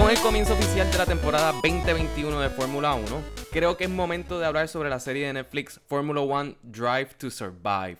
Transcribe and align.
Con 0.00 0.10
el 0.10 0.18
comienzo 0.20 0.54
oficial 0.54 0.90
de 0.90 0.96
la 0.96 1.04
temporada 1.04 1.52
2021 1.52 2.40
de 2.40 2.48
Fórmula 2.48 2.94
1, 2.94 3.04
creo 3.52 3.76
que 3.76 3.84
es 3.84 3.90
momento 3.90 4.38
de 4.38 4.46
hablar 4.46 4.66
sobre 4.66 4.88
la 4.88 4.98
serie 4.98 5.26
de 5.26 5.34
Netflix 5.34 5.78
Fórmula 5.88 6.22
1 6.22 6.56
Drive 6.62 7.10
to 7.18 7.30
Survive. 7.30 7.98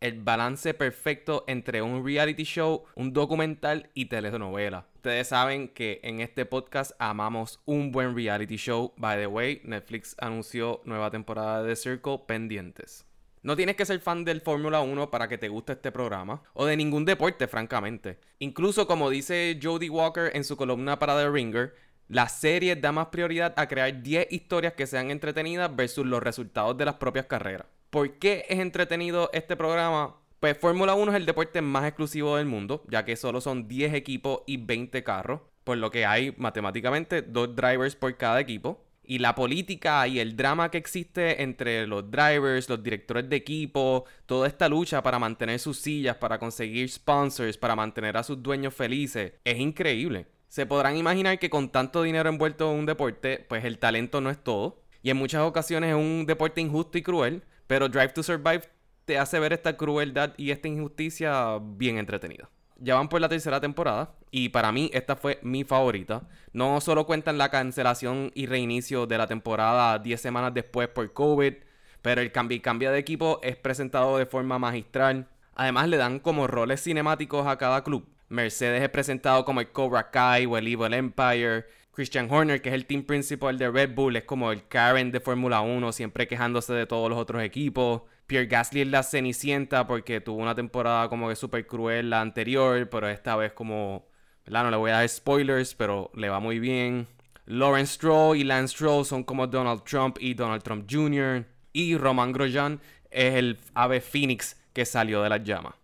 El 0.00 0.22
balance 0.22 0.72
perfecto 0.72 1.44
entre 1.46 1.82
un 1.82 2.06
reality 2.06 2.44
show, 2.44 2.84
un 2.94 3.12
documental 3.12 3.90
y 3.92 4.06
telenovela. 4.06 4.86
Ustedes 4.94 5.28
saben 5.28 5.68
que 5.68 6.00
en 6.02 6.20
este 6.20 6.46
podcast 6.46 6.92
amamos 6.98 7.60
un 7.66 7.92
buen 7.92 8.16
reality 8.16 8.56
show. 8.56 8.94
By 8.96 9.18
the 9.18 9.26
way, 9.26 9.60
Netflix 9.62 10.16
anunció 10.20 10.80
nueva 10.86 11.10
temporada 11.10 11.62
de 11.62 11.76
Circle 11.76 12.20
pendientes. 12.26 13.04
No 13.44 13.56
tienes 13.56 13.74
que 13.74 13.84
ser 13.84 13.98
fan 13.98 14.24
del 14.24 14.40
Fórmula 14.40 14.82
1 14.82 15.10
para 15.10 15.26
que 15.26 15.36
te 15.36 15.48
guste 15.48 15.72
este 15.72 15.90
programa, 15.90 16.44
o 16.54 16.64
de 16.64 16.76
ningún 16.76 17.04
deporte, 17.04 17.48
francamente. 17.48 18.20
Incluso 18.38 18.86
como 18.86 19.10
dice 19.10 19.58
Jodie 19.60 19.90
Walker 19.90 20.30
en 20.32 20.44
su 20.44 20.56
columna 20.56 21.00
para 21.00 21.18
The 21.18 21.28
Ringer, 21.28 21.74
la 22.06 22.28
serie 22.28 22.76
da 22.76 22.92
más 22.92 23.08
prioridad 23.08 23.52
a 23.56 23.66
crear 23.66 24.00
10 24.00 24.28
historias 24.30 24.74
que 24.74 24.86
sean 24.86 25.10
entretenidas 25.10 25.74
versus 25.74 26.06
los 26.06 26.22
resultados 26.22 26.76
de 26.76 26.84
las 26.84 26.94
propias 26.94 27.26
carreras. 27.26 27.66
¿Por 27.90 28.12
qué 28.20 28.46
es 28.48 28.60
entretenido 28.60 29.28
este 29.32 29.56
programa? 29.56 30.14
Pues 30.38 30.56
Fórmula 30.56 30.94
1 30.94 31.10
es 31.10 31.16
el 31.16 31.26
deporte 31.26 31.62
más 31.62 31.84
exclusivo 31.84 32.36
del 32.36 32.46
mundo, 32.46 32.84
ya 32.88 33.04
que 33.04 33.16
solo 33.16 33.40
son 33.40 33.66
10 33.66 33.94
equipos 33.94 34.42
y 34.46 34.58
20 34.58 35.02
carros, 35.02 35.40
por 35.64 35.78
lo 35.78 35.90
que 35.90 36.06
hay 36.06 36.32
matemáticamente 36.38 37.22
dos 37.22 37.56
drivers 37.56 37.96
por 37.96 38.16
cada 38.16 38.38
equipo 38.38 38.84
y 39.04 39.18
la 39.18 39.34
política 39.34 40.06
y 40.06 40.20
el 40.20 40.36
drama 40.36 40.70
que 40.70 40.78
existe 40.78 41.42
entre 41.42 41.86
los 41.86 42.10
drivers, 42.10 42.68
los 42.68 42.82
directores 42.82 43.28
de 43.28 43.36
equipo, 43.36 44.04
toda 44.26 44.46
esta 44.46 44.68
lucha 44.68 45.02
para 45.02 45.18
mantener 45.18 45.58
sus 45.58 45.78
sillas, 45.78 46.16
para 46.16 46.38
conseguir 46.38 46.88
sponsors, 46.88 47.56
para 47.56 47.76
mantener 47.76 48.16
a 48.16 48.22
sus 48.22 48.42
dueños 48.42 48.74
felices, 48.74 49.32
es 49.44 49.58
increíble. 49.58 50.26
Se 50.48 50.66
podrán 50.66 50.96
imaginar 50.96 51.38
que 51.38 51.50
con 51.50 51.70
tanto 51.70 52.02
dinero 52.02 52.28
envuelto 52.28 52.70
en 52.70 52.80
un 52.80 52.86
deporte, 52.86 53.44
pues 53.48 53.64
el 53.64 53.78
talento 53.78 54.20
no 54.20 54.30
es 54.30 54.42
todo. 54.42 54.82
Y 55.02 55.10
en 55.10 55.16
muchas 55.16 55.42
ocasiones 55.42 55.90
es 55.90 55.96
un 55.96 56.26
deporte 56.26 56.60
injusto 56.60 56.98
y 56.98 57.02
cruel, 57.02 57.42
pero 57.66 57.88
Drive 57.88 58.10
to 58.10 58.22
Survive 58.22 58.62
te 59.04 59.18
hace 59.18 59.40
ver 59.40 59.52
esta 59.52 59.76
crueldad 59.76 60.34
y 60.36 60.50
esta 60.50 60.68
injusticia 60.68 61.58
bien 61.60 61.98
entretenida 61.98 62.50
ya 62.82 62.96
van 62.96 63.08
por 63.08 63.20
la 63.20 63.28
tercera 63.28 63.60
temporada 63.60 64.10
y 64.30 64.48
para 64.48 64.72
mí 64.72 64.90
esta 64.92 65.14
fue 65.14 65.38
mi 65.42 65.62
favorita. 65.62 66.22
No 66.52 66.80
solo 66.80 67.06
cuentan 67.06 67.38
la 67.38 67.48
cancelación 67.48 68.32
y 68.34 68.46
reinicio 68.46 69.06
de 69.06 69.18
la 69.18 69.28
temporada 69.28 69.98
10 69.98 70.20
semanas 70.20 70.52
después 70.52 70.88
por 70.88 71.12
COVID, 71.12 71.54
pero 72.02 72.20
el 72.20 72.32
cambio, 72.32 72.60
cambio 72.60 72.90
de 72.90 72.98
equipo 72.98 73.38
es 73.42 73.56
presentado 73.56 74.18
de 74.18 74.26
forma 74.26 74.58
magistral. 74.58 75.28
Además 75.54 75.88
le 75.88 75.96
dan 75.96 76.18
como 76.18 76.48
roles 76.48 76.82
cinemáticos 76.82 77.46
a 77.46 77.56
cada 77.56 77.84
club. 77.84 78.04
Mercedes 78.28 78.82
es 78.82 78.88
presentado 78.88 79.44
como 79.44 79.60
el 79.60 79.70
Cobra 79.70 80.10
Kai 80.10 80.46
o 80.46 80.56
el 80.56 80.66
Evil 80.66 80.94
Empire. 80.94 81.66
Christian 81.92 82.28
Horner, 82.30 82.62
que 82.62 82.70
es 82.70 82.74
el 82.74 82.86
team 82.86 83.02
principal 83.02 83.58
de 83.58 83.70
Red 83.70 83.94
Bull, 83.94 84.16
es 84.16 84.24
como 84.24 84.50
el 84.50 84.66
Karen 84.66 85.12
de 85.12 85.20
Fórmula 85.20 85.60
1, 85.60 85.92
siempre 85.92 86.26
quejándose 86.26 86.72
de 86.72 86.86
todos 86.86 87.10
los 87.10 87.18
otros 87.18 87.42
equipos. 87.42 88.02
Pierre 88.26 88.46
Gasly 88.46 88.80
es 88.80 88.88
la 88.88 89.02
Cenicienta 89.02 89.86
porque 89.86 90.22
tuvo 90.22 90.40
una 90.40 90.54
temporada 90.54 91.10
como 91.10 91.28
que 91.28 91.36
súper 91.36 91.66
cruel 91.66 92.08
la 92.08 92.22
anterior, 92.22 92.88
pero 92.88 93.08
esta 93.08 93.36
vez 93.36 93.52
como, 93.52 94.06
¿verdad? 94.46 94.64
No 94.64 94.70
le 94.70 94.76
voy 94.78 94.90
a 94.90 94.94
dar 94.94 95.08
spoilers, 95.08 95.74
pero 95.74 96.10
le 96.14 96.30
va 96.30 96.40
muy 96.40 96.58
bien. 96.58 97.08
Lawrence 97.44 97.94
Stroll 97.94 98.38
y 98.38 98.44
Lance 98.44 98.74
Stroll 98.74 99.04
son 99.04 99.22
como 99.22 99.46
Donald 99.46 99.84
Trump 99.84 100.16
y 100.18 100.32
Donald 100.32 100.62
Trump 100.62 100.88
Jr. 100.90 101.44
Y 101.74 101.98
Roman 101.98 102.32
Grosjean 102.32 102.80
es 103.10 103.34
el 103.34 103.58
ave 103.74 104.00
Phoenix 104.00 104.56
que 104.72 104.86
salió 104.86 105.22
de 105.22 105.28
las 105.28 105.44
llamas. 105.44 105.74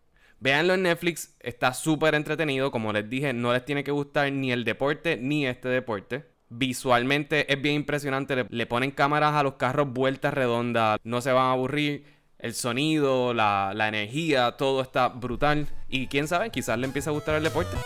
Véanlo 0.40 0.74
en 0.74 0.84
Netflix, 0.84 1.34
está 1.40 1.74
súper 1.74 2.14
entretenido. 2.14 2.70
Como 2.70 2.92
les 2.92 3.08
dije, 3.10 3.32
no 3.32 3.52
les 3.52 3.64
tiene 3.64 3.82
que 3.82 3.90
gustar 3.90 4.30
ni 4.32 4.52
el 4.52 4.64
deporte 4.64 5.16
ni 5.16 5.46
este 5.46 5.68
deporte. 5.68 6.26
Visualmente 6.48 7.52
es 7.52 7.60
bien 7.60 7.74
impresionante. 7.74 8.46
Le, 8.48 8.66
ponen 8.66 8.92
cámaras 8.92 9.34
a 9.34 9.42
los 9.42 9.54
carros 9.54 9.92
vueltas 9.92 10.32
redondas. 10.32 10.98
No 11.02 11.20
se 11.20 11.32
van 11.32 11.46
a 11.46 11.52
aburrir 11.52 12.04
el 12.38 12.54
sonido, 12.54 13.34
la, 13.34 13.74
energía, 13.88 14.52
todo 14.52 14.80
está 14.80 15.08
brutal. 15.08 15.66
Y 15.88 16.06
quién 16.06 16.28
sabe, 16.28 16.50
quizás 16.50 16.78
le 16.78 16.86
empiece 16.86 17.10
a 17.10 17.12
gustar 17.12 17.34
el 17.34 17.42
deporte. 17.42 17.76